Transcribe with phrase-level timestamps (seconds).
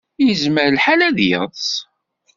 [0.25, 1.69] Yezmer lḥal ad yeḍs.